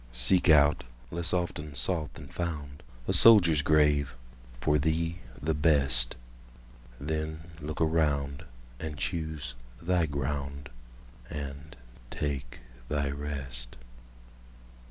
Seek 0.11 0.49
out—less 0.49 1.31
often 1.31 1.75
sought 1.75 2.15
than 2.15 2.27
found—A 2.29 3.13
soldier's 3.13 3.61
grave, 3.61 4.15
for 4.59 4.79
thee 4.79 5.19
the 5.39 5.53
best; 5.53 6.15
Then 6.99 7.41
look 7.61 7.79
around, 7.79 8.43
and 8.79 8.97
choose 8.97 9.53
thy 9.79 10.07
ground, 10.07 10.69
And 11.29 11.75
take 12.09 12.61
thy 12.89 13.11
rest. 13.11 13.77